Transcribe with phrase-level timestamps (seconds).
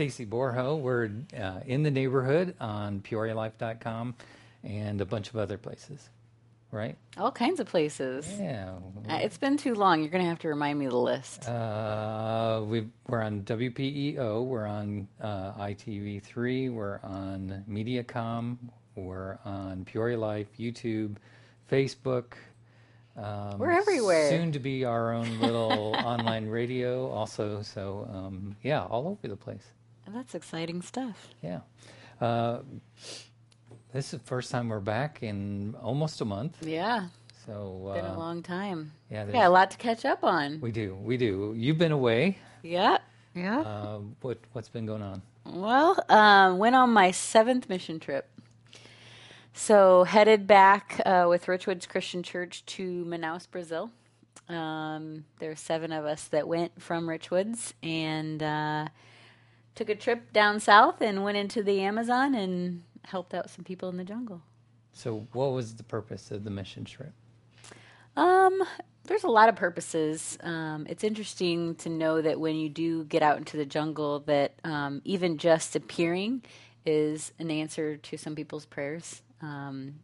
[0.00, 0.80] Stacy Borho.
[0.80, 4.14] We're uh, in the neighborhood on PeoriaLife.com
[4.64, 6.08] and a bunch of other places,
[6.72, 6.96] right?
[7.18, 8.26] All kinds of places.
[8.40, 8.76] Yeah.
[9.06, 10.00] Uh, it's been too long.
[10.00, 11.46] You're going to have to remind me of the list.
[11.46, 14.42] Uh, we we're on WPEO.
[14.46, 16.72] We're on uh, ITV3.
[16.72, 18.56] We're on MediaCom.
[18.94, 21.16] We're on Peoria Life, YouTube,
[21.70, 22.32] Facebook.
[23.18, 24.30] Um, We're everywhere.
[24.30, 27.60] Soon to be our own little online radio, also.
[27.60, 29.66] So um, yeah, all over the place.
[30.12, 31.28] That's exciting stuff.
[31.42, 31.60] Yeah.
[32.20, 32.60] Uh,
[33.92, 36.58] this is the first time we're back in almost a month.
[36.62, 37.08] Yeah,
[37.46, 38.92] So been uh, a long time.
[39.10, 40.60] yeah, yeah, a lot to catch up on.
[40.60, 41.54] we do, we do.
[41.56, 42.38] You've been away.
[42.62, 42.98] Yeah,
[43.34, 43.60] yeah.
[43.60, 45.22] Uh, what what's been going on?
[45.46, 48.28] Well, um, went on my seventh mission trip.
[49.52, 53.90] So headed back uh, with Richwoods Christian Church to Manaus, Brazil.
[54.48, 58.86] Um, there were seven of us that went from Richwoods and uh,
[59.80, 63.88] took a trip down south and went into the Amazon and helped out some people
[63.88, 64.42] in the jungle.
[64.92, 67.14] So, what was the purpose of the mission trip?
[68.14, 68.62] Um,
[69.04, 70.36] there's a lot of purposes.
[70.42, 74.52] Um, it's interesting to know that when you do get out into the jungle, that
[74.64, 76.42] um, even just appearing
[76.84, 79.22] is an answer to some people's prayers.
[79.40, 79.94] Um,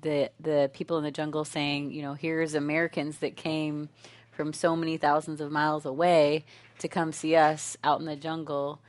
[0.00, 3.90] the the people in the jungle saying, you know, here's Americans that came
[4.30, 6.46] from so many thousands of miles away
[6.78, 8.80] to come see us out in the jungle.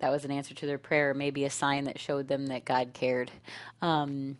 [0.00, 2.90] That was an answer to their prayer, maybe a sign that showed them that God
[2.92, 3.30] cared.
[3.82, 4.36] Um,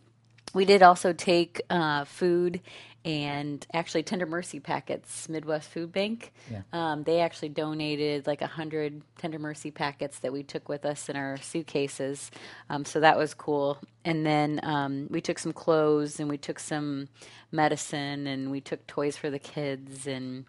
[0.54, 2.60] we did also take uh, food
[3.04, 6.32] and actually Tender Mercy packets, Midwest Food Bank.
[6.50, 6.62] Yeah.
[6.72, 11.08] Um, they actually donated like a hundred Tender Mercy packets that we took with us
[11.08, 12.32] in our suitcases.
[12.68, 13.78] Um, so that was cool.
[14.04, 17.08] And then um, we took some clothes and we took some
[17.52, 20.44] medicine and we took toys for the kids and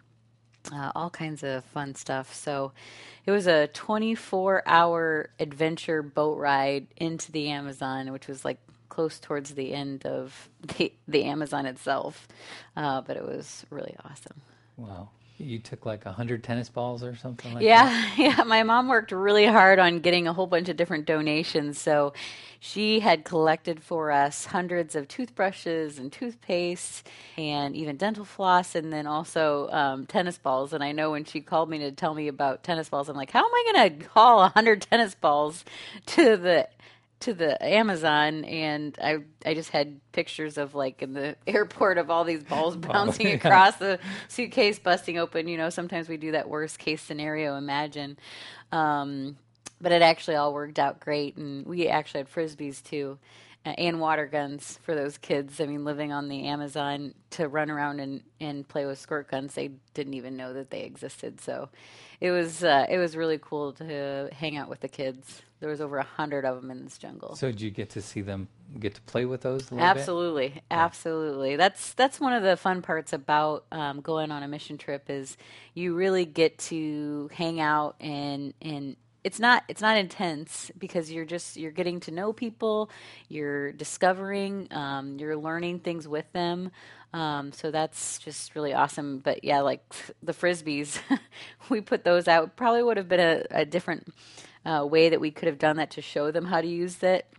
[0.72, 2.34] uh, all kinds of fun stuff.
[2.34, 2.72] So
[3.26, 8.58] it was a 24 hour adventure boat ride into the Amazon, which was like
[8.88, 12.28] close towards the end of the, the Amazon itself.
[12.76, 14.40] Uh, but it was really awesome.
[14.76, 17.64] Wow, you took like a hundred tennis balls or something like that.
[17.64, 18.42] Yeah, yeah.
[18.44, 21.78] My mom worked really hard on getting a whole bunch of different donations.
[21.80, 22.12] So
[22.60, 28.92] she had collected for us hundreds of toothbrushes and toothpaste and even dental floss and
[28.92, 30.72] then also um, tennis balls.
[30.72, 33.30] And I know when she called me to tell me about tennis balls, I'm like,
[33.30, 35.64] how am I going to haul a hundred tennis balls
[36.06, 36.68] to the
[37.20, 42.10] to the Amazon and I I just had pictures of like in the airport of
[42.10, 43.34] all these balls bouncing yeah.
[43.34, 43.98] across the
[44.28, 45.48] suitcase busting open.
[45.48, 48.18] You know, sometimes we do that worst case scenario imagine.
[48.70, 49.36] Um,
[49.80, 53.18] but it actually all worked out great and we actually had frisbees too.
[53.76, 55.60] And water guns for those kids.
[55.60, 59.54] I mean, living on the Amazon to run around and, and play with squirt guns,
[59.54, 61.40] they didn't even know that they existed.
[61.40, 61.68] So,
[62.20, 65.42] it was uh, it was really cool to hang out with the kids.
[65.60, 67.36] There was over a hundred of them in this jungle.
[67.36, 68.48] So, did you get to see them
[68.78, 69.84] get to play with those a little bit?
[69.84, 71.56] Absolutely, absolutely.
[71.56, 75.36] That's that's one of the fun parts about um, going on a mission trip is
[75.74, 78.96] you really get to hang out and and
[79.28, 82.88] it's not it's not intense because you're just you're getting to know people,
[83.28, 86.70] you're discovering, um, you're learning things with them.
[87.12, 89.18] Um, so that's just really awesome.
[89.18, 89.82] But yeah, like
[90.22, 90.98] the frisbees,
[91.68, 92.56] we put those out.
[92.56, 94.08] Probably would have been a, a different
[94.64, 97.30] uh, way that we could have done that to show them how to use it.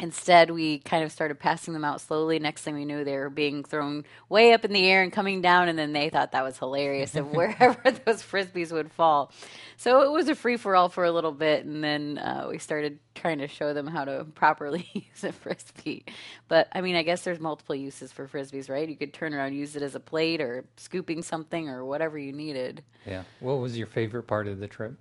[0.00, 2.38] Instead, we kind of started passing them out slowly.
[2.38, 5.40] Next thing we knew, they were being thrown way up in the air and coming
[5.40, 9.32] down, and then they thought that was hilarious of wherever those frisbees would fall.
[9.76, 12.58] So it was a free for all for a little bit, and then uh, we
[12.58, 16.04] started trying to show them how to properly use a frisbee.
[16.46, 18.88] But I mean, I guess there's multiple uses for frisbees, right?
[18.88, 22.32] You could turn around, use it as a plate, or scooping something, or whatever you
[22.32, 22.84] needed.
[23.04, 23.24] Yeah.
[23.40, 24.94] What was your favorite part of the trip?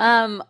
[0.00, 0.42] Um,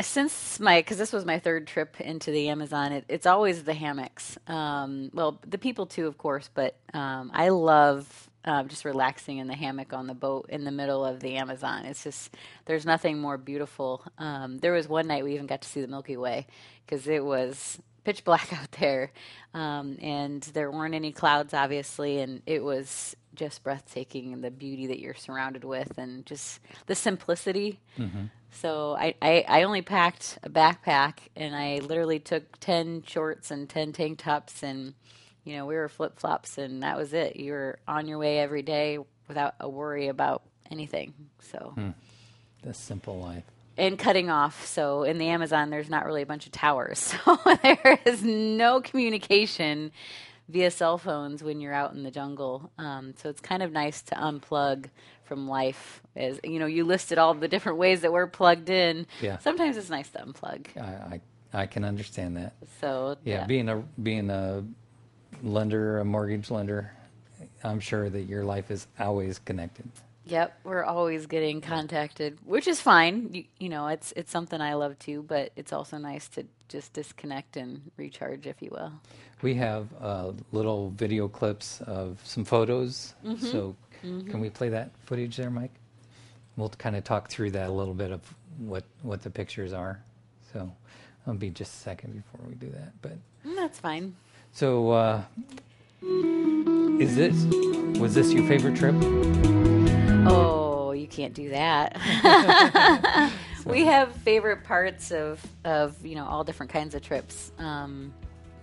[0.00, 3.74] since my because this was my third trip into the Amazon, it, it's always the
[3.74, 4.36] hammocks.
[4.48, 9.46] Um, well, the people too, of course, but um, I love uh, just relaxing in
[9.46, 11.86] the hammock on the boat in the middle of the Amazon.
[11.86, 12.34] It's just
[12.66, 14.04] there's nothing more beautiful.
[14.18, 16.46] Um, there was one night we even got to see the Milky Way
[16.84, 19.12] because it was pitch black out there,
[19.54, 24.86] um, and there weren't any clouds, obviously, and it was just breathtaking and the beauty
[24.88, 27.80] that you're surrounded with, and just the simplicity.
[27.98, 28.26] Mm-hmm.
[28.50, 33.68] So I, I, I only packed a backpack and I literally took 10 shorts and
[33.68, 34.94] 10 tank tops and,
[35.42, 37.34] you know, we were flip flops and that was it.
[37.34, 41.14] You were on your way every day without a worry about anything.
[41.40, 41.90] So, hmm.
[42.62, 43.42] The simple life.
[43.76, 44.66] and cutting off.
[44.66, 47.12] So in the Amazon, there's not really a bunch of towers.
[47.24, 49.90] So there is no communication
[50.48, 52.70] via cell phones when you're out in the jungle.
[52.78, 54.86] Um, so it's kind of nice to unplug
[55.24, 56.02] from life.
[56.16, 59.06] As you know, you listed all the different ways that we're plugged in.
[59.20, 59.38] Yeah.
[59.38, 60.66] Sometimes it's nice to unplug.
[60.76, 61.20] I,
[61.54, 62.54] I, I can understand that.
[62.80, 64.64] So Yeah, being a being a
[65.42, 66.92] lender, a mortgage lender,
[67.62, 69.88] I'm sure that your life is always connected.
[70.26, 73.28] Yep, we're always getting contacted, which is fine.
[73.32, 76.94] You, you know, it's it's something I love too, but it's also nice to just
[76.94, 78.90] disconnect and recharge, if you will.
[79.42, 83.14] We have uh, little video clips of some photos.
[83.38, 85.72] So, can we play that footage there, Mike?
[86.56, 88.20] We'll kind of talk through that a little bit of
[88.58, 90.02] what what the pictures are.
[90.54, 90.72] So,
[91.26, 92.92] it'll be just a second before we do that.
[93.02, 94.16] But Mm, That's fine.
[94.52, 95.22] so, uh,
[96.98, 97.44] is this
[98.00, 98.94] was this your favorite trip?
[100.26, 103.30] Oh, you can't do that.
[103.66, 107.52] we have favorite parts of of you know all different kinds of trips.
[107.58, 108.12] Um,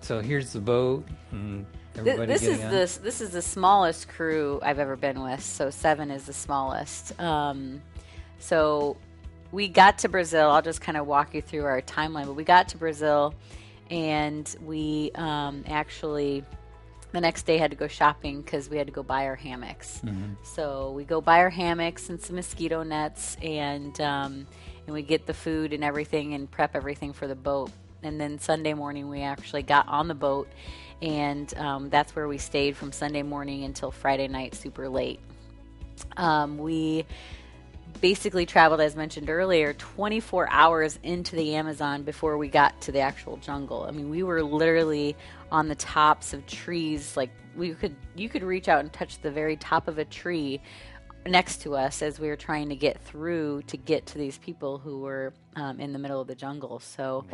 [0.02, 1.08] So here's the boat.
[1.32, 2.72] And Th- everybody this is on.
[2.72, 5.44] the this is the smallest crew I've ever been with.
[5.44, 7.20] So seven is the smallest.
[7.20, 7.82] Um,
[8.40, 8.98] so
[9.52, 10.50] we got to Brazil.
[10.50, 12.26] I'll just kind of walk you through our timeline.
[12.26, 13.34] But we got to Brazil,
[13.90, 16.46] and we um, actually
[17.12, 20.02] the next day had to go shopping because we had to go buy our hammocks.
[20.04, 20.34] Mm-hmm.
[20.44, 24.48] So we go buy our hammocks and some mosquito nets, and um,
[24.86, 27.72] and we get the food and everything and prep everything for the boat.
[28.04, 30.48] And then Sunday morning we actually got on the boat,
[31.02, 35.20] and um, that's where we stayed from Sunday morning until Friday night, super late.
[36.18, 37.06] Um, we
[38.00, 43.00] basically traveled, as mentioned earlier, 24 hours into the Amazon before we got to the
[43.00, 43.84] actual jungle.
[43.84, 45.16] I mean, we were literally
[45.52, 47.18] on the tops of trees.
[47.18, 50.62] Like we could, you could reach out and touch the very top of a tree
[51.26, 54.78] next to us as we were trying to get through to get to these people
[54.78, 56.80] who were um, in the middle of the jungle.
[56.80, 57.26] So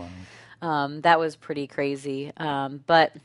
[0.62, 2.32] um, that was pretty crazy.
[2.38, 3.16] Um, but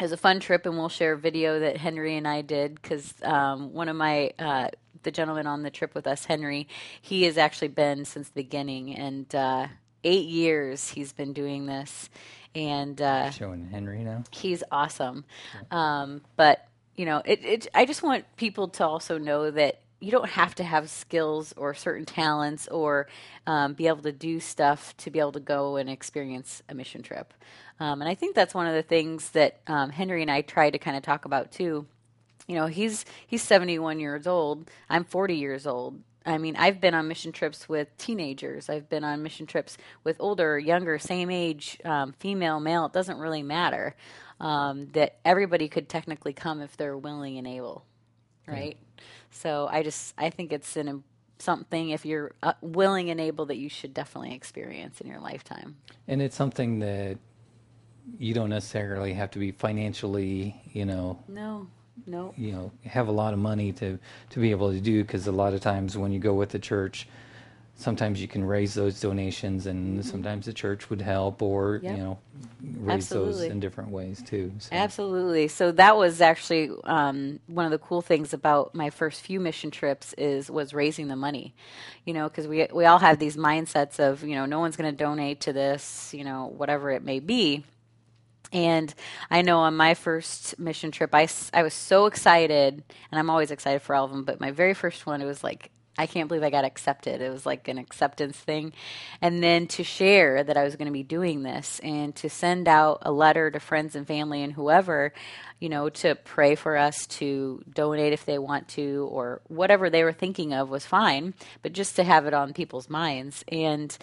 [0.00, 2.80] it was a fun trip, and we'll share a video that Henry and I did
[2.80, 4.68] because um, one of my uh,
[5.02, 6.68] the gentleman on the trip with us, Henry,
[7.00, 9.66] he has actually been since the beginning, and uh,
[10.04, 12.10] eight years he's been doing this,
[12.54, 14.24] and uh, showing Henry now.
[14.30, 15.24] he's awesome.
[15.70, 16.66] Um, but
[16.96, 17.66] you know, it, it.
[17.74, 21.74] I just want people to also know that you don't have to have skills or
[21.74, 23.06] certain talents or
[23.46, 27.02] um, be able to do stuff to be able to go and experience a mission
[27.02, 27.34] trip.
[27.78, 30.70] Um, and I think that's one of the things that um, Henry and I try
[30.70, 31.86] to kind of talk about too.
[32.46, 34.70] You know, he's he's 71 years old.
[34.88, 36.00] I'm 40 years old.
[36.26, 38.68] I mean, I've been on mission trips with teenagers.
[38.68, 42.86] I've been on mission trips with older, younger, same age, um, female, male.
[42.86, 43.96] It doesn't really matter.
[44.38, 47.84] Um, that everybody could technically come if they're willing and able,
[48.46, 48.78] right?
[49.30, 51.04] So I just I think it's an
[51.38, 55.76] something if you're uh, willing and able that you should definitely experience in your lifetime.
[56.08, 57.18] And it's something that
[58.18, 61.68] you don't necessarily have to be financially, you know, No,
[62.06, 62.34] no.
[62.36, 63.98] you know, have a lot of money to
[64.30, 66.58] to be able to do because a lot of times when you go with the
[66.58, 67.06] church,
[67.76, 71.86] sometimes you can raise those donations and sometimes the church would help or, Mm-hmm.
[71.86, 71.96] Yep.
[71.96, 72.18] you know,
[72.80, 74.52] raise those in different ways too.
[74.58, 74.68] So.
[74.72, 75.48] Absolutely.
[75.48, 79.70] So that was actually um, one of the cool things about my first few mission
[79.70, 81.54] trips is was raising the money.
[82.04, 84.90] You know, because we we all have these mindsets of you know no one's going
[84.90, 87.64] to donate to this, you know, whatever it may be.
[88.52, 88.92] And
[89.30, 93.50] I know on my first mission trip, I, I was so excited, and I'm always
[93.50, 96.28] excited for all of them, but my very first one, it was like, I can't
[96.28, 97.20] believe I got accepted.
[97.20, 98.72] It was like an acceptance thing.
[99.20, 102.68] And then to share that I was going to be doing this and to send
[102.68, 105.12] out a letter to friends and family and whoever,
[105.58, 110.02] you know, to pray for us to donate if they want to or whatever they
[110.02, 113.44] were thinking of was fine, but just to have it on people's minds.
[113.48, 113.96] And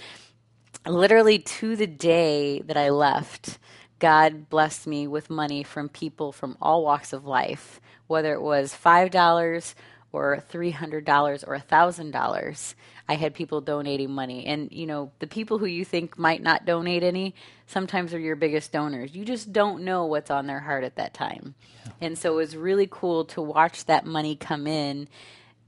[0.86, 3.57] literally to the day that I left,
[3.99, 8.73] God blessed me with money from people from all walks of life, whether it was
[8.73, 9.73] $5
[10.11, 12.75] or $300 or $1,000.
[13.09, 14.45] I had people donating money.
[14.45, 17.35] And, you know, the people who you think might not donate any
[17.65, 19.15] sometimes are your biggest donors.
[19.15, 21.55] You just don't know what's on their heart at that time.
[22.01, 25.07] And so it was really cool to watch that money come in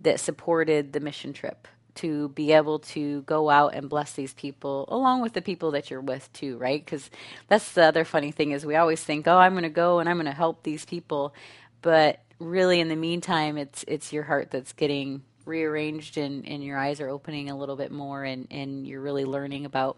[0.01, 1.67] that supported the mission trip
[2.01, 5.89] to be able to go out and bless these people along with the people that
[5.89, 6.83] you're with too right?
[6.83, 7.09] Because
[7.47, 10.09] that's the other funny thing is we always think oh i'm going to go and
[10.09, 11.33] i'm going to help these people.
[11.81, 16.77] But really in the meantime it's it's your heart that's getting rearranged and, and your
[16.77, 19.97] eyes are opening a little bit more and, and you're really learning about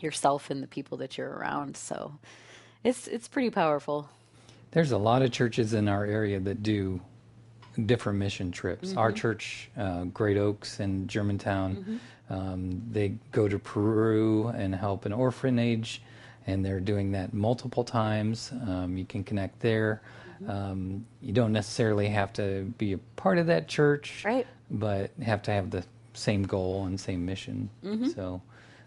[0.00, 1.76] yourself and the people that you're around.
[1.76, 2.18] So
[2.84, 4.10] it's it's pretty powerful.
[4.72, 7.00] There's a lot of churches in our area that do
[7.86, 8.90] different mission trips.
[8.90, 8.98] Mm-hmm.
[8.98, 12.34] Our church, uh, Great Oaks in Germantown, Mm-hmm.
[12.34, 16.02] um, they go to Peru and help an orphanage.
[16.48, 18.50] and they're doing that multiple times.
[18.66, 20.02] Um, you can connect there.
[20.48, 24.44] Um, you don't necessarily have to be a part of that church, Right.
[24.68, 27.70] but have to have the same goal and same mission.
[27.84, 28.08] Mm-hmm.
[28.08, 28.42] So,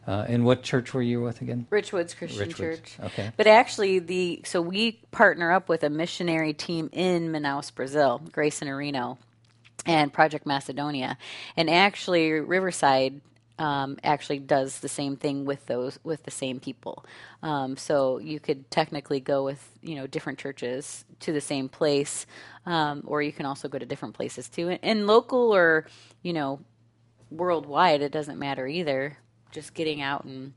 [0.07, 1.65] uh, and what church were you with again?
[1.71, 2.97] Richwoods Christian Richwoods, Church.
[3.03, 3.31] okay.
[3.37, 8.61] But actually, the so we partner up with a missionary team in Manaus, Brazil, Grace
[8.61, 9.17] and Reno,
[9.85, 11.17] and Project Macedonia,
[11.57, 13.21] and actually Riverside.
[13.57, 17.05] Um, actually does the same thing with those with the same people
[17.41, 22.25] um, so you could technically go with you know different churches to the same place
[22.65, 25.85] um, or you can also go to different places too and, and local or
[26.21, 26.59] you know
[27.31, 29.17] worldwide it doesn't matter either
[29.55, 30.53] just getting out and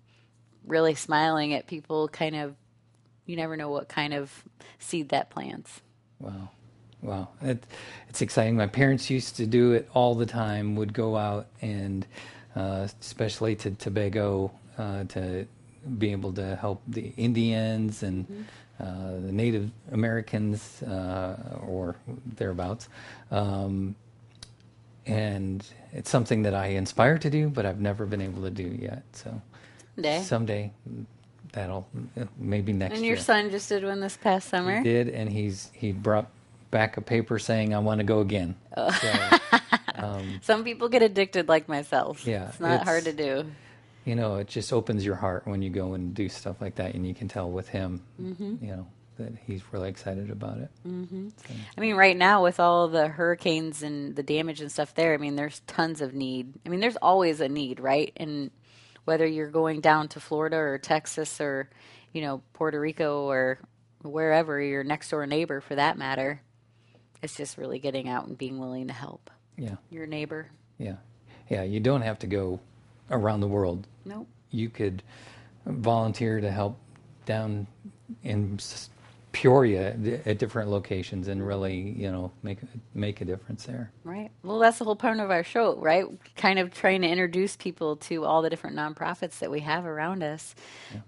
[0.66, 2.54] really smiling at people kind of
[3.24, 4.44] you never know what kind of
[4.78, 5.80] seed that plants
[6.20, 6.50] Wow.
[7.02, 7.28] Wow.
[7.42, 7.64] It,
[8.08, 8.56] it's exciting.
[8.56, 12.06] My parents used to do it all the time, would go out and,
[12.56, 15.46] uh, especially to Tobago, uh, to
[15.98, 18.46] be able to help the Indians and
[18.80, 21.36] uh, the Native Americans uh,
[21.66, 21.96] or
[22.36, 22.88] thereabouts.
[23.30, 23.94] Um,
[25.08, 28.64] and it's something that I inspire to do, but I've never been able to do
[28.80, 29.02] yet.
[29.12, 29.40] So
[29.96, 30.22] Someday.
[30.22, 30.72] someday
[31.52, 31.88] that'll
[32.38, 33.14] maybe next and year.
[33.14, 36.30] your son just did one this past summer He did, and he's he brought
[36.70, 38.90] back a paper saying, "I want to go again." Oh.
[38.90, 43.46] So, some people get addicted like myself Yeah, it's not hard to do
[44.04, 46.94] you know, it just opens your heart when you go and do stuff like that,
[46.94, 48.64] and you can tell with him, Mm-hmm.
[48.64, 48.86] you know,
[49.18, 50.70] that he's really excited about it.
[50.86, 51.28] Mm-hmm.
[51.76, 55.16] I mean, right now with all the hurricanes and the damage and stuff there, I
[55.18, 56.54] mean, there's tons of need.
[56.64, 58.12] I mean, there's always a need, right?
[58.16, 58.50] And
[59.04, 61.68] whether you're going down to Florida or Texas or,
[62.12, 63.58] you know, Puerto Rico or
[64.02, 66.40] wherever, your next door neighbor for that matter,
[67.22, 70.50] it's just really getting out and being willing to help Yeah, your neighbor.
[70.78, 70.96] yeah,
[71.48, 71.62] yeah.
[71.64, 72.60] You don't have to go
[73.10, 73.86] around the world.
[74.04, 74.28] Nope.
[74.50, 75.02] You could
[75.66, 76.78] volunteer to help
[77.26, 77.66] down
[78.22, 78.58] in
[79.38, 82.58] Peoria at different locations and really, you know, make
[82.92, 83.92] make a difference there.
[84.02, 84.32] Right.
[84.42, 86.06] Well, that's the whole point of our show, right?
[86.34, 90.24] Kind of trying to introduce people to all the different nonprofits that we have around
[90.24, 90.56] us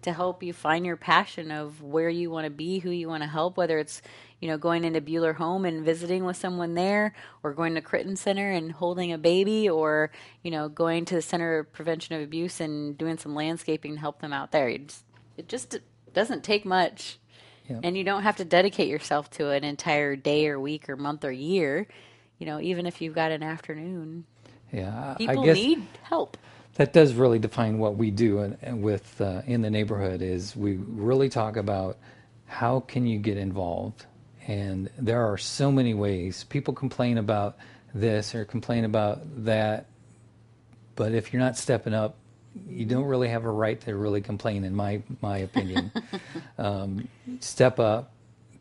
[0.02, 3.24] to help you find your passion of where you want to be, who you want
[3.24, 4.00] to help, whether it's,
[4.38, 8.16] you know, going into Buehler Home and visiting with someone there, or going to Crittenton
[8.16, 10.12] Center and holding a baby, or,
[10.44, 14.00] you know, going to the Center of Prevention of Abuse and doing some landscaping to
[14.00, 14.68] help them out there.
[14.68, 15.04] It just,
[15.36, 15.78] it just
[16.14, 17.18] doesn't take much.
[17.70, 17.80] Yep.
[17.84, 21.24] And you don't have to dedicate yourself to an entire day or week or month
[21.24, 21.86] or year.
[22.38, 24.24] You know, even if you've got an afternoon,
[24.72, 26.36] Yeah, people need help.
[26.74, 30.56] that does really define what we do and, and with uh, in the neighborhood is
[30.56, 31.98] we really talk about
[32.46, 34.06] how can you get involved
[34.46, 37.56] and there are so many ways people complain about
[37.94, 39.86] this or complain about that
[40.96, 42.16] but if you're not stepping up
[42.68, 45.92] you don't really have a right to really complain in my my opinion.
[46.58, 47.08] Um,
[47.40, 48.12] step up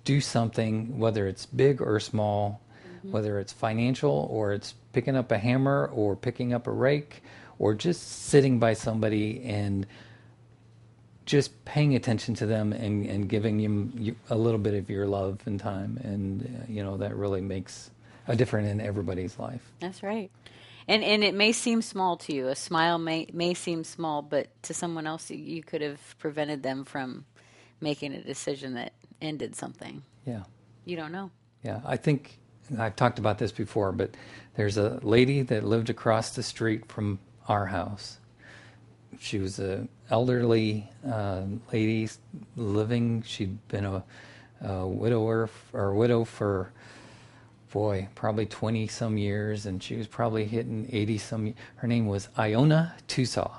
[0.06, 2.62] do something whether it's big or small
[3.04, 7.22] whether it's financial or it's picking up a hammer or picking up a rake
[7.58, 9.86] or just sitting by somebody and
[11.26, 15.40] just paying attention to them and, and giving them a little bit of your love
[15.46, 16.00] and time.
[16.04, 17.92] And uh, you know that really makes
[18.28, 19.72] a difference in everybody's life.
[19.80, 20.32] That's right.
[20.90, 22.48] And and it may seem small to you.
[22.48, 26.84] A smile may may seem small, but to someone else, you, could have prevented them
[26.84, 27.26] from
[27.80, 30.02] making a decision that ended something.
[30.26, 30.44] yeah
[30.86, 31.30] You don't know.
[31.64, 32.40] Yeah, I think
[32.78, 34.18] I've talked about this before, but
[34.56, 38.18] there's a lady that lived across the street from our house.
[39.20, 42.10] She was a elderly uh, lady
[42.56, 43.22] living.
[43.28, 44.04] She'd been a,
[44.62, 46.72] a widower f- or widow for
[47.72, 51.54] boy, probably 20 some years, and she was probably hitting 80 some.
[51.76, 53.52] Her name was Iona Tusaw.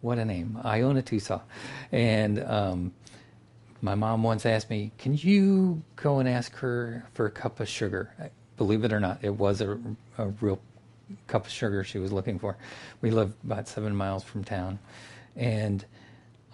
[0.00, 1.42] What a name, Iona Tusaw.
[1.90, 2.92] And um,
[3.82, 7.68] my mom once asked me, "Can you go and ask her for a cup of
[7.68, 8.14] sugar?"
[8.56, 9.78] Believe it or not, it was a,
[10.18, 10.60] a real
[11.26, 12.56] cup of sugar she was looking for.
[13.00, 14.78] We lived about seven miles from town,
[15.34, 15.84] and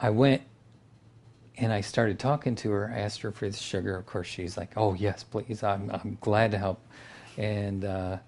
[0.00, 0.42] I went
[1.62, 2.92] and I started talking to her.
[2.92, 3.96] I asked her for the sugar.
[3.96, 5.62] Of course, she's like, "Oh yes, please.
[5.62, 6.84] I'm I'm glad to help."
[7.38, 8.18] And uh,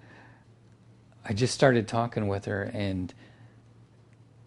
[1.25, 3.13] I just started talking with her, and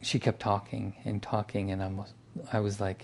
[0.01, 2.13] she kept talking and talking, and I was
[2.53, 3.03] I was like,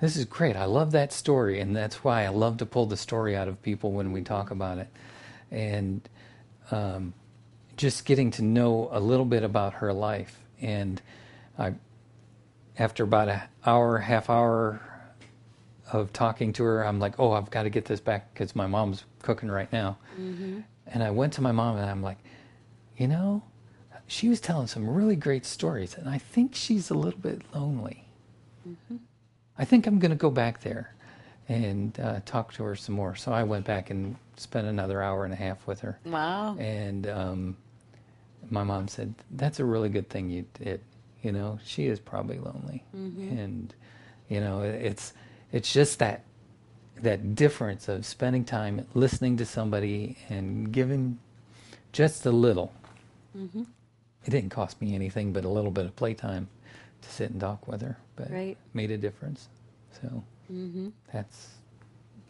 [0.00, 0.56] "This is great.
[0.56, 3.62] I love that story, and that's why I love to pull the story out of
[3.62, 4.88] people when we talk about it."
[5.52, 6.08] And
[6.72, 7.14] um,
[7.76, 11.00] just getting to know a little bit about her life, and
[11.56, 11.74] I
[12.76, 14.80] after about an hour, half hour
[15.92, 18.66] of talking to her, I'm like, oh, I've got to get this back because my
[18.66, 19.98] mom's cooking right now.
[20.16, 22.18] And I went to my mom and I'm like,
[22.96, 23.42] you know,
[24.06, 28.04] she was telling some really great stories, and I think she's a little bit lonely.
[29.58, 30.94] I think I'm going to go back there
[31.48, 33.14] and uh, talk to her some more.
[33.14, 35.98] So I went back and spent another hour and a half with her.
[36.04, 36.56] Wow.
[36.58, 37.56] And um,
[38.50, 40.80] my mom said, "That's a really good thing you did."
[41.22, 43.38] You know, she is probably lonely, Mm-hmm.
[43.38, 43.74] and
[44.28, 45.12] you know, it's
[45.54, 46.24] it's just that
[47.02, 51.18] that difference of spending time listening to somebody and giving
[51.92, 52.72] just a little.
[53.36, 53.62] Mm-hmm.
[54.26, 56.48] It didn't cost me anything but a little bit of playtime
[57.02, 58.56] to sit and talk with her, but Right.
[58.74, 59.48] made a difference.
[60.02, 60.88] So Mm-hmm.
[61.12, 61.48] that's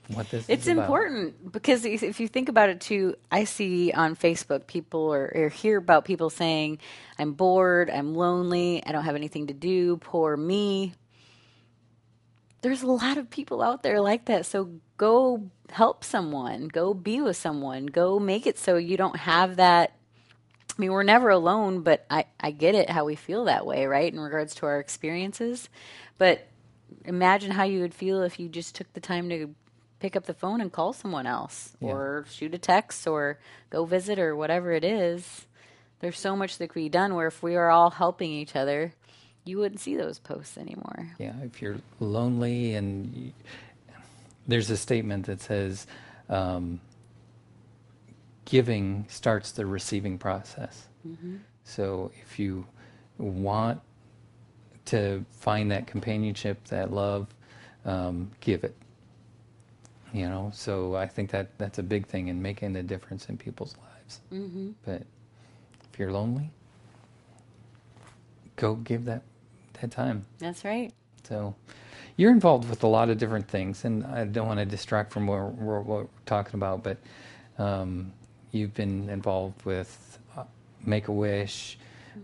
[0.08, 0.84] what this It's is about.
[0.84, 5.32] important because if if you think about it too, I see on Facebook people or,
[5.34, 6.78] or hear about people saying,
[7.18, 10.94] I'm bored, I'm lonely, I don't have anything to do, poor me.
[12.64, 14.46] There's a lot of people out there like that.
[14.46, 19.56] So go help someone, go be with someone, go make it so you don't have
[19.56, 19.92] that.
[20.70, 23.84] I mean, we're never alone, but I, I get it how we feel that way,
[23.84, 24.10] right?
[24.10, 25.68] In regards to our experiences.
[26.16, 26.48] But
[27.04, 29.54] imagine how you would feel if you just took the time to
[30.00, 31.90] pick up the phone and call someone else Yeah.
[31.90, 35.46] or shoot a text or go visit or whatever it is.
[36.00, 38.94] There's so much that could be done where if we are all helping each other,
[39.44, 41.10] you wouldn't see those posts anymore.
[41.18, 43.32] Yeah, if you're lonely and you,
[44.46, 45.86] there's a statement that says
[46.28, 46.80] um,
[48.44, 50.88] giving starts the receiving process.
[51.64, 52.66] So if you
[53.18, 53.80] want
[54.86, 57.26] to find that companionship, that love,
[57.84, 58.74] um, give it.
[60.12, 63.36] You know, so I think that that's a big thing in making a difference in
[63.36, 64.20] people's lives.
[64.32, 64.70] Mm-hmm.
[64.84, 65.02] But
[65.92, 66.50] if you're lonely,
[68.56, 69.22] go give that
[69.84, 70.24] that time.
[70.38, 70.92] That's right.
[71.24, 71.54] So
[72.16, 75.26] you're involved with a lot of different things, and I don't want to distract from
[75.26, 76.98] what we're, what we're talking about, but
[77.58, 78.12] um,
[78.50, 80.44] you've been involved with uh,
[80.84, 81.78] Make a Wish,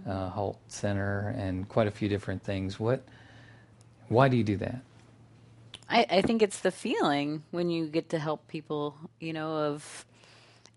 [0.08, 2.80] uh, Hult Center, and quite a few different things.
[2.80, 3.02] What?
[4.08, 4.80] Why do you do that?
[5.88, 10.06] I, I think it's the feeling when you get to help people, you know, of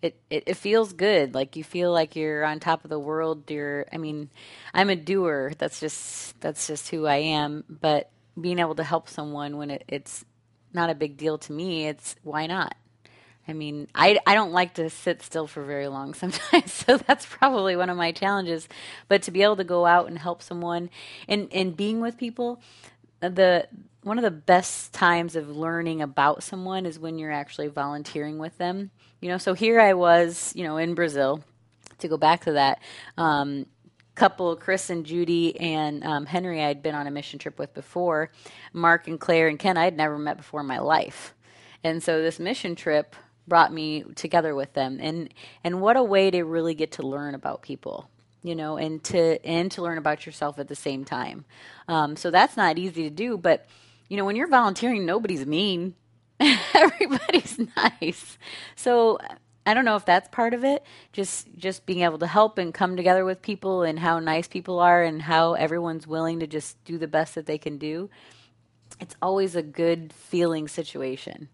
[0.04, 1.34] it, it, it feels good.
[1.34, 3.50] Like you feel like you're on top of the world.
[3.50, 4.30] You're, I mean,
[4.74, 5.54] I'm a doer.
[5.58, 7.64] That's just, that's just who I am.
[7.70, 10.26] But being able to help someone when it, it's
[10.74, 12.76] not a big deal to me, it's why not?
[13.48, 17.26] I mean, I, I don't like to sit still for very long sometimes, so that's
[17.26, 18.68] probably one of my challenges.
[19.08, 20.90] But to be able to go out and help someone
[21.30, 22.62] and, and being with people,
[23.22, 23.68] the
[24.04, 28.58] one of the best times of learning about someone is when you're actually volunteering with
[28.58, 28.92] them.
[29.22, 31.44] You know, so here I was, you know, in Brazil.
[32.00, 32.82] To go back to that,
[33.18, 33.66] um,
[34.16, 38.30] couple, Chris and Judy and um, Henry, I'd been on a mission trip with before.
[38.74, 41.34] Mark and Claire and Ken, I had never met before in my life,
[41.82, 43.16] and so this mission trip
[43.48, 45.00] brought me together with them.
[45.02, 48.10] And and what a way to really get to learn about people
[48.44, 51.46] you know, and to and to learn about yourself at the same time.
[51.88, 53.66] Um, so that's not easy to do, but
[54.10, 55.96] you know, when you're volunteering, nobody's mean.
[56.74, 58.38] Everybody's nice.
[58.76, 59.20] So
[59.66, 60.84] I don't know if that's part of it.
[61.12, 64.80] Just just being able to help and come together with people and how nice people
[64.80, 68.10] are and how everyone's willing to just do the best that they can do.
[69.00, 71.50] It's always a good feeling situation.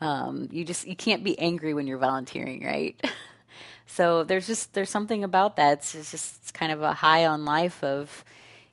[0.00, 3.00] Um, you just you can't be angry when you're volunteering, right?
[3.86, 5.78] So there's just there's something about that.
[5.78, 8.24] It's, just it's kind of a high on life of,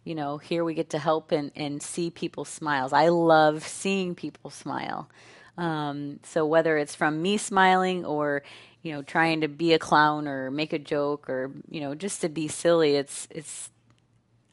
[0.04, 2.94] you know, here we get to help and, and see people's smiles.
[2.94, 5.10] I love seeing people smile.
[5.58, 8.44] Um, so whether it's from me smiling or,
[8.82, 12.22] you know, trying to be a clown or make a joke or, you know, just
[12.22, 13.70] to be silly, it's it's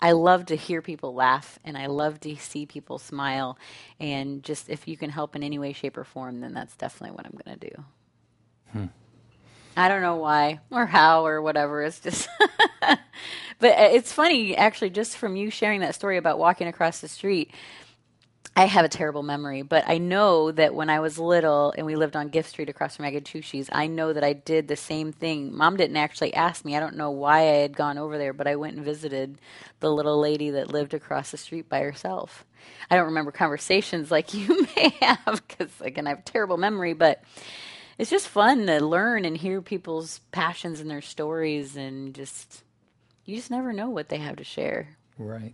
[0.01, 3.59] I love to hear people laugh and I love to see people smile.
[3.99, 7.17] And just if you can help in any way, shape, or form, then that's definitely
[7.17, 7.85] what I'm going to do.
[9.77, 11.83] I don't know why or how or whatever.
[11.83, 12.29] It's just,
[13.59, 17.09] but uh, it's funny actually, just from you sharing that story about walking across the
[17.09, 17.53] street.
[18.57, 21.95] I have a terrible memory, but I know that when I was little and we
[21.95, 25.57] lived on Gift Street across from Agatucci's, I know that I did the same thing.
[25.57, 26.77] Mom didn't actually ask me.
[26.77, 29.39] I don't know why I had gone over there, but I went and visited
[29.79, 32.45] the little lady that lived across the street by herself.
[32.91, 37.23] I don't remember conversations like you may have because, again, I have terrible memory, but
[37.97, 42.65] it's just fun to learn and hear people's passions and their stories and just
[43.29, 44.89] you just never know what they have to share
[45.19, 45.53] Right.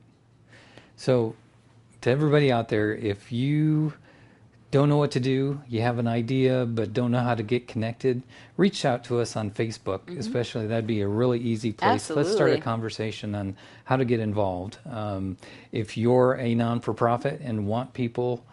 [0.97, 1.35] So,
[2.03, 3.95] to everybody out there, if you
[4.71, 7.67] don't know what to do, you have an idea but don't know how to get
[7.67, 8.23] connected,
[8.57, 10.67] reach out to us on Facebook, especially.
[10.67, 11.89] That'd be a really easy place.
[11.89, 12.25] Absolutely.
[12.25, 14.79] Let's start a conversation on how to get involved.
[14.91, 15.37] Um,
[15.73, 18.45] if you're a non for profit and want people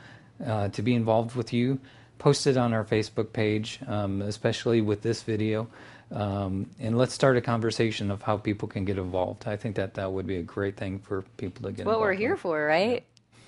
[0.45, 1.79] uh, to be involved with you,
[2.19, 5.67] post it on our Facebook page, um, especially with this video.
[6.11, 9.47] Um, and let's start a conversation of how people can get involved.
[9.47, 12.01] I think that that would be a great thing for people to get what involved
[12.01, 12.41] we're here with.
[12.41, 13.03] for right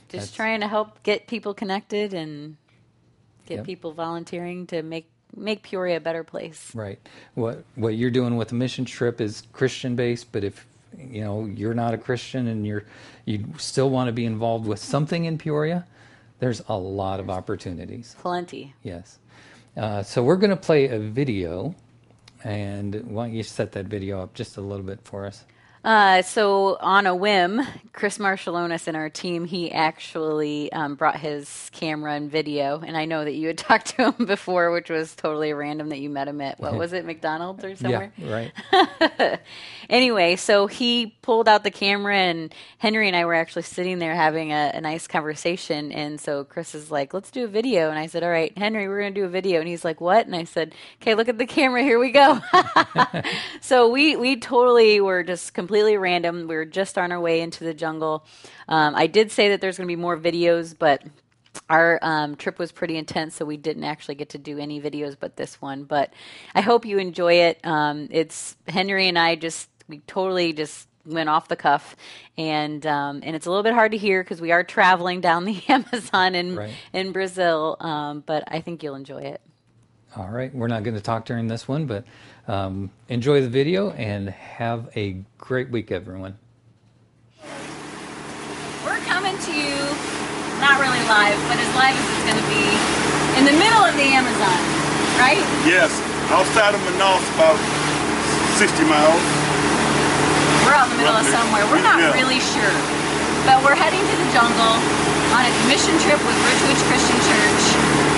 [0.08, 2.56] That's- Just trying to help get people connected and
[3.48, 3.66] get Yep.
[3.66, 6.74] people volunteering to make make Peoria a better place.
[6.76, 7.00] Right.
[7.34, 10.66] What what you're doing with the mission trip is Christian based, but if
[10.98, 12.86] you know you're not a Christian and you're
[13.26, 15.86] you still want to be involved with something in Peoria,
[16.40, 18.16] there's a lot of opportunities.
[18.22, 18.74] Plenty.
[18.84, 19.18] Yes.
[19.76, 21.74] Uh, so we're going to play a video,
[22.44, 25.46] and why don't you set that video up just a little bit for us?
[25.84, 31.70] Uh, so on a whim, Chris Marshallonis and our team, he actually um, brought his
[31.74, 35.14] camera and video, and I know that you had talked to him before, which was
[35.14, 38.14] totally random that you met him at what was it, McDonald's or somewhere?
[38.18, 38.50] Yeah.
[38.72, 39.40] Right.
[39.90, 44.16] anyway, so he pulled out the camera, and Henry and I were actually sitting there
[44.16, 45.92] having a, a nice conversation.
[45.92, 48.88] And so Chris is like, "Let's do a video," and I said, "All right, Henry,
[48.88, 51.28] we're going to do a video." And he's like, "What?" And I said, "Okay, look
[51.28, 51.84] at the camera.
[51.84, 52.40] Here we go."
[53.60, 56.48] so we we totally were just completely random.
[56.48, 58.26] We were just on our way into the jungle.
[58.68, 61.04] Um, I did say that there's going to be more videos, but
[61.70, 65.16] our um, trip was pretty intense, so we didn't actually get to do any videos
[65.20, 65.84] but this one.
[65.84, 66.14] But
[66.56, 67.60] I hope you enjoy it.
[67.64, 71.96] Um, it's Henry and I just we totally just went off the cuff,
[72.38, 75.46] and um, and it's a little bit hard to hear because we are traveling down
[75.46, 76.74] the Amazon in Right.
[76.94, 77.78] in Brazil.
[77.80, 79.42] Um, but I think you'll enjoy it.
[80.16, 80.54] All right.
[80.54, 82.06] We're not going to talk during this one, but
[82.48, 86.38] um, enjoy the video and have a great week, everyone.
[88.84, 89.76] We're coming to you,
[90.60, 92.66] not really live, but as live as it's going to be,
[93.40, 94.60] in the middle of the Amazon,
[95.20, 95.42] right?
[95.66, 95.92] Yes,
[96.32, 97.58] outside of Manaus, about
[98.60, 99.24] 60 miles.
[100.68, 101.64] We're out in the middle of somewhere.
[101.72, 102.14] We're not Yeah.
[102.14, 102.76] really sure.
[103.48, 104.76] But we're heading to the jungle
[105.36, 107.64] on a mission trip with Richwoods Christian Church.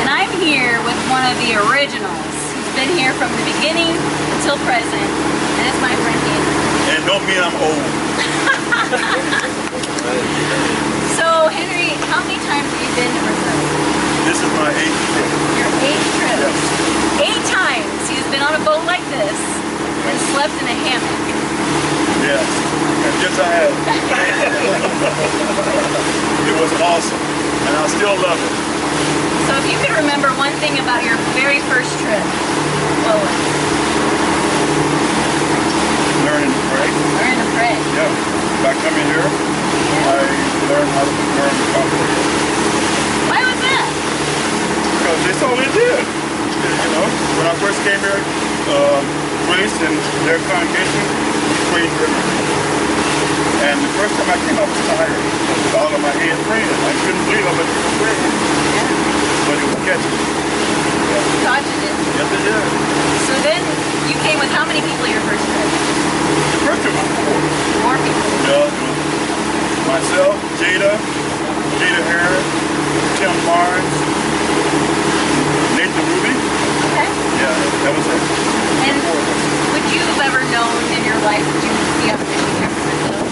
[0.02, 2.35] And I'm here with one of the originals who's
[2.76, 3.96] been here from the beginning
[4.36, 5.08] until present.
[5.58, 6.60] And it's my friend Henry.
[6.92, 7.80] And don't mean I'm old.
[11.16, 13.56] So, Henry, how many times have you been to Brazil?
[14.28, 15.32] This is my eighth trip.
[15.56, 16.44] Your eighth trip.
[16.44, 16.60] Yes.
[17.24, 21.24] Eight times he's been on a boat like this and slept in a hammock.
[22.20, 22.44] Yes.
[23.24, 23.72] Yes, I have.
[26.52, 27.16] it was awesome.
[27.66, 28.75] And I still love it.
[29.56, 32.20] So if you could remember one thing about your very first trip,
[33.08, 33.56] what was it?
[36.28, 36.92] Learning to pray.
[36.92, 37.80] Learn to pray.
[37.96, 38.12] Yeah.
[38.60, 40.28] By coming here, I
[40.68, 42.28] learned how to learn to comprehend.
[43.32, 43.88] Why was that?
[45.00, 46.04] Because that's all it did.
[46.04, 47.08] You know,
[47.40, 48.20] when I first came here,
[48.76, 49.00] uh,
[49.48, 49.96] Grace and
[50.28, 51.00] their congregation
[51.72, 52.45] prayed for me.
[53.66, 55.18] And the first time I came, I was tired.
[55.66, 56.70] With all of my head praying.
[56.70, 58.22] I couldn't believe much people prayed.
[58.78, 59.50] Yeah.
[59.50, 60.16] But it was catching.
[60.16, 61.96] You thought you did.
[62.16, 62.64] Yes, it did.
[63.26, 63.62] So then
[64.06, 65.66] you came with how many people your first trip?
[65.66, 67.40] The first time was four.
[67.82, 68.26] Four people.
[68.46, 68.98] Yeah, it was
[69.90, 70.94] myself, Jada,
[71.82, 72.48] Jada Harris,
[73.18, 73.96] Tim Barnes,
[75.78, 76.34] Nathan Ruby.
[76.94, 77.08] Okay.
[77.42, 77.54] Yeah,
[77.86, 78.22] that was it.
[78.90, 79.74] And Four of us.
[79.74, 83.25] would you have ever known in your life that you would be a to Brazil?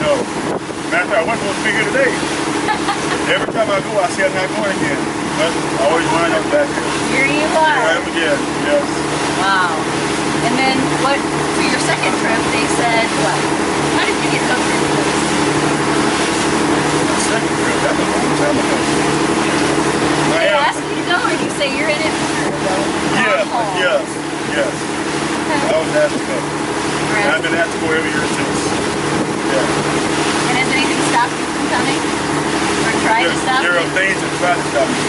[0.00, 0.16] No.
[0.90, 2.10] Matter of fact, I wasn't supposed to be here today.
[3.36, 5.00] Every time I go, I say I'm not going again.
[5.38, 6.88] But I always wind up back here.
[7.14, 8.00] Here you Here I are.
[8.00, 8.38] am again.
[8.64, 8.86] Yes.
[9.40, 9.72] Wow.
[10.48, 11.20] And then what
[11.56, 13.40] for your second trip they said what?
[13.96, 15.20] How did you get hooked into this?
[17.30, 17.78] Second trip.
[17.84, 18.76] That's a long time ago.
[20.32, 20.64] I They am.
[20.64, 22.76] ask you to go or you say you're in it the
[23.20, 23.44] Yes,
[23.78, 24.04] yes,
[24.56, 24.72] yes.
[25.68, 26.36] I was asked to go.
[27.20, 28.59] And I've been asked to go every year since.
[29.50, 30.48] Yeah.
[30.50, 32.00] And has anything stopped you from coming?
[32.00, 33.82] Or tried There, to stop there you?
[33.82, 35.00] are things that try to stop me.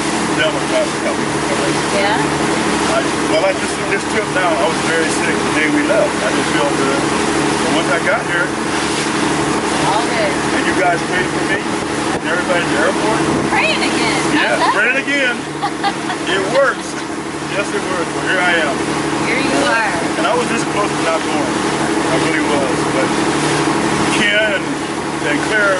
[0.41, 1.25] Devil tries to stop me.
[2.01, 2.17] Yeah?
[2.91, 2.99] I,
[3.31, 6.11] well, I just this trip now, I was very sick the day we left.
[6.23, 7.01] I just feel good.
[7.63, 8.47] But once I got here,
[9.91, 10.31] All good.
[10.57, 13.19] and you guys prayed for me, and everybody at the airport,
[13.51, 14.19] Praying again.
[14.35, 14.71] yeah, How's that?
[14.75, 15.35] pray it again.
[16.31, 16.87] it works.
[17.55, 18.09] Yes, it works.
[18.15, 18.75] Well, here I am.
[19.27, 19.91] Here you are.
[20.19, 21.55] And I was this close to not going.
[22.11, 22.50] I really was.
[25.21, 25.77] But Ken and, and Claire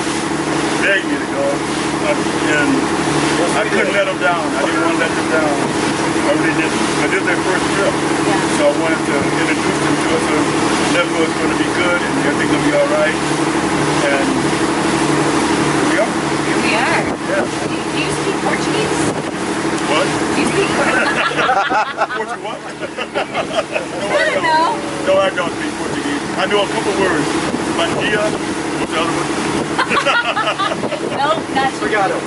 [0.86, 1.46] begged me to go.
[1.50, 2.14] Uh,
[2.54, 2.70] and
[3.58, 4.46] I couldn't let them down.
[4.54, 5.56] I didn't want to let them down.
[6.22, 6.78] I really didn't.
[7.02, 7.94] But this is their first trip.
[8.58, 10.22] So I wanted to introduce them to us.
[10.30, 10.36] So
[10.94, 13.18] let them know it's going to be good and everything's going to be all right.
[14.14, 14.28] And
[15.74, 16.12] here we are.
[16.46, 17.02] Here we are.
[17.02, 17.42] Yeah.
[17.42, 19.02] Do you, do you speak Portuguese?
[19.90, 20.06] What?
[20.06, 21.34] Do you speak Portuguese?
[22.14, 22.62] Portuguese What you want?
[24.06, 24.78] I don't know.
[25.10, 26.22] No, I don't speak Portuguese.
[26.38, 27.26] I know a couple words.
[27.74, 28.51] Bandia.
[28.92, 29.32] What's the other one?
[31.16, 31.88] Nope, not sure.
[31.88, 32.20] Obrigado.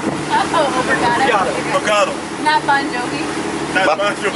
[0.56, 1.20] Oh, obrigado.
[1.20, 1.52] Obrigado.
[1.76, 2.12] Bocado.
[2.40, 3.20] Not Bon Jovi.
[3.74, 4.30] Not Banjo.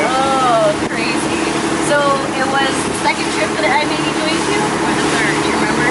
[0.00, 1.44] Oh, crazy.
[1.92, 2.00] So
[2.40, 5.34] it was the second trip that I maybe joined you, or the third?
[5.44, 5.84] Do you remember?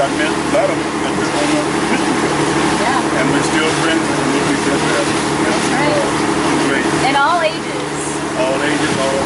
[0.00, 1.60] I met a lot of them at the, on the
[1.92, 2.32] mission trip.
[2.80, 3.20] Yeah.
[3.20, 5.04] And we're still friends and we'll be just that.
[5.44, 5.92] That's right.
[5.92, 6.86] It's great.
[7.04, 8.00] And all ages.
[8.40, 9.20] All ages, all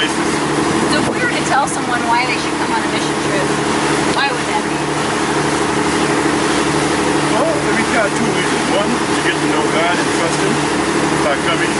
[0.00, 0.30] races.
[0.88, 3.44] So if we were to tell someone why they should come on a mission trip,
[4.16, 4.80] why would that be?
[7.36, 8.64] Well, we got two reasons.
[8.72, 10.54] One, to get to know God and trust Him
[11.28, 11.72] by coming.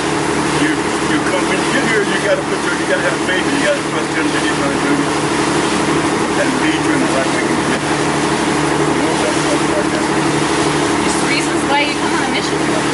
[0.60, 3.48] You you come when you get here, you gotta put your you gotta have faith
[3.48, 4.92] and you gotta trust Him that He's gonna do
[6.40, 7.44] and lead you in the right way.
[7.44, 8.00] You get there.
[8.80, 10.04] You know, that's something like that.
[11.04, 12.84] Just reasons why you come on a mission trip.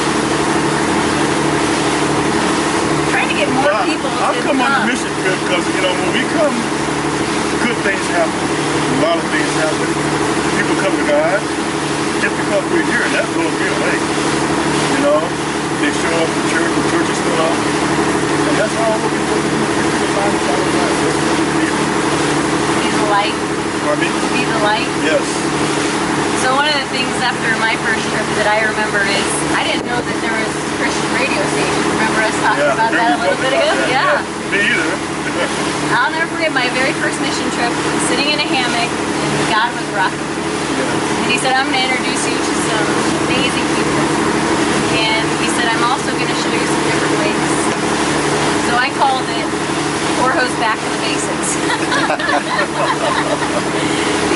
[3.14, 5.82] Trying to get more Well, people I to come on a mission trip because you
[5.82, 6.54] know when we come,
[7.66, 8.38] good things happen.
[8.38, 9.90] A lot of things happen.
[10.54, 11.42] People come to God
[12.22, 13.96] just because we're here, and that blows me away.
[14.94, 15.18] You know,
[15.82, 19.26] they show up to church, the church is still up, and that's all we're looking
[19.34, 19.38] for.
[19.42, 20.40] We're to find the.
[20.46, 21.74] That's what we need.
[22.86, 23.36] Be the light.
[23.82, 24.10] Pardon me?
[24.30, 24.90] Be the light.
[25.02, 25.26] Yes.
[26.46, 29.26] So one of the things after my first trip that I remember is
[29.58, 31.84] I didn't know that there was Christian radio stations.
[31.98, 32.78] Remember us talking Yeah.
[32.78, 33.66] about that a little bit ago?
[33.66, 33.90] That.
[33.90, 34.35] Yeah.
[34.50, 34.90] Me either.
[35.98, 37.72] I'll never forget my very first mission trip,
[38.06, 40.22] sitting in a hammock, and God was rocking.
[40.22, 41.26] yeah.
[41.26, 42.86] And he said, I'm going to introduce you to some
[43.26, 44.06] amazing people.
[45.02, 47.42] And he said, I'm also going to show you some different ways.
[48.70, 49.46] So I called it
[50.22, 51.58] Four Hose Back to the Basics.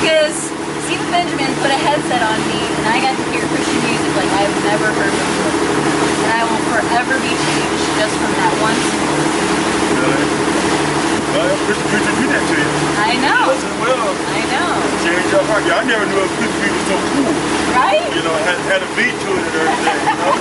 [0.02, 0.36] because
[0.90, 4.30] Stephen Benjamin put a headset on me, and I got to hear Christian music like
[4.42, 5.54] I've never heard before.
[6.26, 9.22] And I will forever be changed just from that one single.
[10.00, 11.59] Really?
[11.70, 12.70] Well, Christian preacher do that to you.
[12.98, 13.46] I know.
[13.78, 14.74] Well, I know.
[15.06, 15.62] change your heart.
[15.62, 17.30] Yeah, I never knew a Christian preacher was so cool.
[17.70, 18.10] Right?
[18.10, 20.34] You know, had, had a beat to it and everything, you know?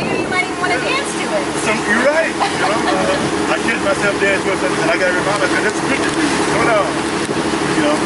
[0.00, 1.44] Maybe you might even want to dance to it.
[1.68, 2.32] Some, you're right.
[2.32, 5.68] You know, uh, I catch myself dance with it, and I got to remind myself,
[5.68, 6.48] that's Christian music.
[6.48, 6.88] Slow down.
[7.76, 7.96] You know,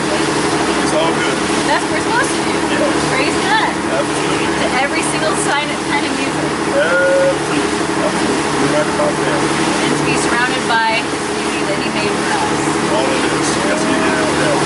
[0.82, 1.36] it's all good.
[1.70, 2.54] That's what we're supposed to do.
[2.74, 2.90] Yes.
[3.14, 3.70] Praise God.
[3.70, 4.50] Absolutely.
[4.50, 6.42] To every single sign of kind of music.
[6.74, 7.70] Absolutely.
[8.02, 8.34] Absolutely.
[8.34, 9.38] You're right about that.
[9.78, 10.98] And to be surrounded by
[11.68, 12.52] that He made for us.
[12.94, 13.46] All of this.
[13.64, 14.14] Yes, he did.
[14.14, 14.60] Yes.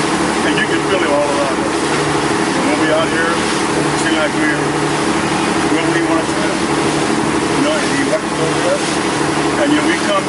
[0.48, 1.76] And you can feel it all around us.
[1.78, 4.62] And when we out here, it seems like we're
[5.74, 6.58] where we want to live.
[6.58, 8.84] You know, and he watches over us.
[9.62, 10.24] And you know, we come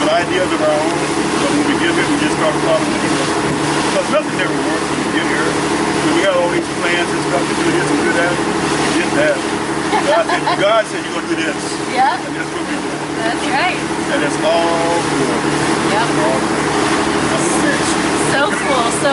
[0.00, 0.96] with ideas of our own,
[1.40, 3.14] but when we get here, we just start following him.
[3.94, 5.50] Because nothing ever works when we get here.
[5.54, 8.34] So we got all these plans and stuff to do this and do that.
[8.98, 9.36] Get that.
[10.04, 11.62] God said, God said you're going to do this.
[11.94, 13.03] Yeah, And that's what we do.
[13.20, 13.78] That's right.
[14.14, 15.42] And it's all good.
[15.94, 16.08] Yep.
[16.24, 16.74] All good.
[17.34, 17.94] I'm finished.
[18.34, 18.86] So cool.
[19.02, 19.12] So,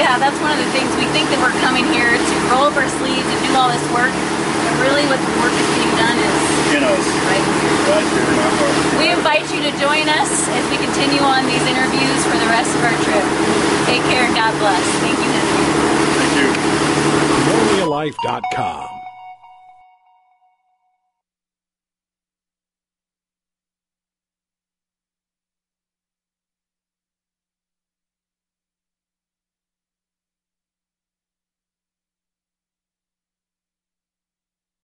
[0.00, 0.88] yeah, that's one of the things.
[0.96, 3.82] We think that we're coming here to roll up our sleeves and do all this
[3.92, 4.12] work.
[4.12, 6.36] But really, what the work is being done is
[6.76, 7.04] In us.
[7.28, 7.74] right here.
[7.88, 8.76] Right here in our heart.
[9.00, 12.70] We invite you to join us as we continue on these interviews for the rest
[12.76, 13.24] of our trip.
[13.88, 14.84] Take care and God bless.
[15.00, 15.64] Thank you, Henry.
[16.20, 16.48] Thank you.
[17.88, 18.99] PeoriaLife.com.